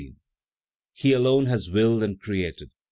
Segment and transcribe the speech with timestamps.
[0.93, 2.71] "He alone has willed and created.